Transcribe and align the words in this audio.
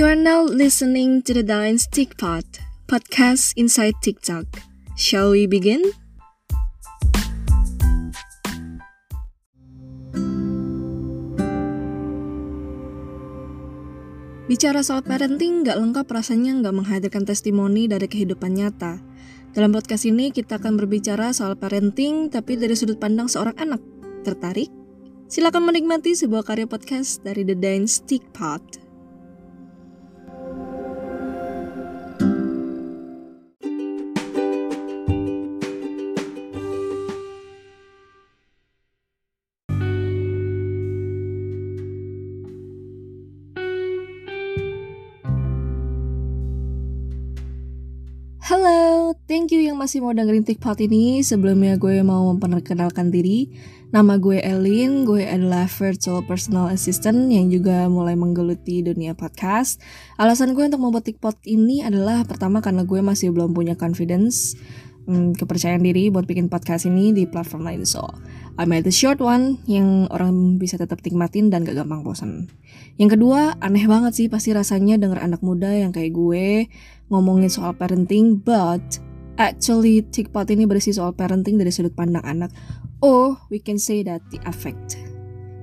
You 0.00 0.08
are 0.08 0.16
now 0.16 0.48
listening 0.48 1.20
to 1.28 1.36
the 1.36 1.44
Dines 1.44 1.84
TikPod, 1.84 2.48
podcast 2.88 3.52
inside 3.60 3.92
TikTok. 4.00 4.48
Shall 4.96 5.36
we 5.36 5.44
begin? 5.44 5.92
Bicara 14.48 14.80
soal 14.80 15.04
parenting 15.04 15.68
nggak 15.68 15.76
lengkap 15.76 16.08
rasanya 16.08 16.56
nggak 16.64 16.74
menghadirkan 16.80 17.28
testimoni 17.28 17.84
dari 17.84 18.08
kehidupan 18.08 18.56
nyata. 18.56 19.04
Dalam 19.52 19.68
podcast 19.68 20.08
ini 20.08 20.32
kita 20.32 20.64
akan 20.64 20.80
berbicara 20.80 21.36
soal 21.36 21.60
parenting 21.60 22.32
tapi 22.32 22.56
dari 22.56 22.72
sudut 22.72 22.96
pandang 22.96 23.28
seorang 23.28 23.60
anak. 23.60 23.84
Tertarik? 24.24 24.72
Silakan 25.28 25.68
menikmati 25.68 26.16
sebuah 26.16 26.48
karya 26.48 26.64
podcast 26.64 27.20
dari 27.20 27.44
The 27.44 27.52
Dance 27.52 28.00
Stick 28.00 28.24
Pod. 28.32 28.88
Halo, 48.50 49.14
thank 49.30 49.54
you 49.54 49.62
yang 49.62 49.78
masih 49.78 50.02
mau 50.02 50.10
dengerin 50.10 50.42
TikTok 50.42 50.82
ini. 50.82 51.22
Sebelumnya 51.22 51.78
gue 51.78 52.02
mau 52.02 52.34
memperkenalkan 52.34 53.14
diri. 53.14 53.46
Nama 53.94 54.18
gue 54.18 54.42
Elin, 54.42 55.06
gue 55.06 55.22
adalah 55.22 55.70
virtual 55.70 56.26
personal 56.26 56.66
assistant 56.66 57.30
yang 57.30 57.46
juga 57.46 57.86
mulai 57.86 58.18
menggeluti 58.18 58.82
dunia 58.82 59.14
podcast. 59.14 59.78
Alasan 60.18 60.58
gue 60.58 60.66
untuk 60.66 60.82
membuat 60.82 61.06
TikTok 61.06 61.46
ini 61.46 61.86
adalah 61.86 62.26
pertama 62.26 62.58
karena 62.58 62.82
gue 62.82 62.98
masih 62.98 63.30
belum 63.30 63.54
punya 63.54 63.78
confidence, 63.78 64.58
hmm, 65.10 65.34
kepercayaan 65.34 65.82
diri 65.82 66.06
buat 66.14 66.30
bikin 66.30 66.46
podcast 66.46 66.86
ini 66.86 67.10
di 67.10 67.26
platform 67.26 67.66
lain. 67.66 67.82
So, 67.82 68.06
I 68.54 68.62
made 68.70 68.86
the 68.86 68.94
short 68.94 69.18
one 69.18 69.58
yang 69.66 70.06
orang 70.14 70.62
bisa 70.62 70.78
tetap 70.78 71.02
nikmatin 71.02 71.50
dan 71.50 71.66
gak 71.66 71.74
gampang 71.74 72.06
bosan. 72.06 72.46
Yang 72.94 73.18
kedua, 73.18 73.58
aneh 73.58 73.90
banget 73.90 74.14
sih 74.14 74.26
pasti 74.30 74.54
rasanya 74.54 75.02
denger 75.02 75.18
anak 75.18 75.42
muda 75.42 75.74
yang 75.74 75.90
kayak 75.90 76.14
gue 76.14 76.70
ngomongin 77.10 77.50
soal 77.50 77.74
parenting, 77.74 78.38
but 78.38 79.02
actually 79.34 80.06
TikTok 80.06 80.46
ini 80.54 80.70
berisi 80.70 80.94
soal 80.94 81.10
parenting 81.10 81.58
dari 81.58 81.74
sudut 81.74 81.92
pandang 81.98 82.22
anak. 82.22 82.54
Or 83.02 83.34
we 83.50 83.58
can 83.58 83.82
say 83.82 84.06
that 84.06 84.22
the 84.30 84.38
effect. 84.46 85.09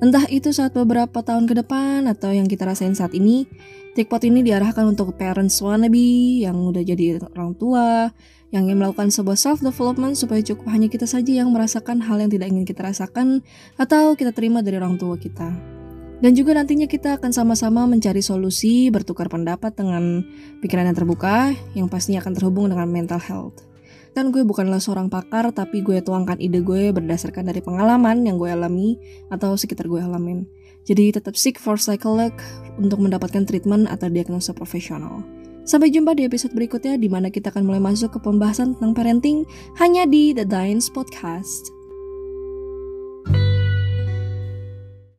Entah 0.00 0.24
itu 0.32 0.48
saat 0.48 0.72
beberapa 0.72 1.20
tahun 1.20 1.44
ke 1.44 1.60
depan 1.60 2.08
atau 2.08 2.32
yang 2.32 2.48
kita 2.48 2.64
rasain 2.64 2.96
saat 2.96 3.12
ini, 3.12 3.44
TikTok 3.92 4.24
ini 4.24 4.40
diarahkan 4.40 4.88
untuk 4.88 5.12
parents 5.12 5.60
wannabe 5.60 6.40
yang 6.40 6.56
udah 6.56 6.80
jadi 6.80 7.20
orang 7.36 7.52
tua, 7.52 8.08
yang 8.48 8.64
ingin 8.64 8.80
melakukan 8.80 9.12
sebuah 9.12 9.36
self-development 9.36 10.16
supaya 10.16 10.40
cukup 10.40 10.72
hanya 10.72 10.88
kita 10.88 11.04
saja 11.04 11.44
yang 11.44 11.52
merasakan 11.52 12.00
hal 12.00 12.16
yang 12.16 12.32
tidak 12.32 12.48
ingin 12.48 12.64
kita 12.64 12.80
rasakan 12.80 13.44
atau 13.76 14.16
kita 14.16 14.32
terima 14.32 14.64
dari 14.64 14.80
orang 14.80 14.96
tua 14.96 15.20
kita. 15.20 15.52
Dan 16.20 16.32
juga 16.32 16.56
nantinya 16.56 16.88
kita 16.88 17.20
akan 17.20 17.32
sama-sama 17.32 17.84
mencari 17.84 18.24
solusi, 18.24 18.88
bertukar 18.88 19.28
pendapat 19.28 19.76
dengan 19.76 20.24
pikiran 20.64 20.88
yang 20.88 20.96
terbuka, 20.96 21.52
yang 21.76 21.92
pastinya 21.92 22.24
akan 22.24 22.32
terhubung 22.36 22.72
dengan 22.72 22.88
mental 22.88 23.20
health. 23.20 23.69
Dan 24.10 24.34
gue 24.34 24.42
bukanlah 24.42 24.82
seorang 24.82 25.06
pakar, 25.06 25.54
tapi 25.54 25.86
gue 25.86 26.02
tuangkan 26.02 26.38
ide 26.42 26.60
gue 26.60 26.90
berdasarkan 26.90 27.46
dari 27.46 27.62
pengalaman 27.62 28.26
yang 28.26 28.36
gue 28.36 28.50
alami 28.50 28.98
atau 29.30 29.54
sekitar 29.54 29.86
gue 29.86 30.02
alamin. 30.02 30.46
Jadi 30.82 31.14
tetap 31.14 31.38
seek 31.38 31.60
for 31.60 31.78
psycholog 31.78 32.34
untuk 32.80 32.98
mendapatkan 32.98 33.46
treatment 33.46 33.86
atau 33.86 34.10
diagnosa 34.10 34.50
profesional. 34.50 35.22
Sampai 35.62 35.92
jumpa 35.92 36.18
di 36.18 36.26
episode 36.26 36.56
berikutnya 36.56 36.98
di 36.98 37.06
mana 37.06 37.30
kita 37.30 37.54
akan 37.54 37.62
mulai 37.62 37.78
masuk 37.78 38.16
ke 38.16 38.18
pembahasan 38.18 38.74
tentang 38.74 38.96
parenting 38.96 39.46
hanya 39.78 40.08
di 40.08 40.34
The 40.34 40.42
Dines 40.42 40.90
Podcast. 40.90 41.79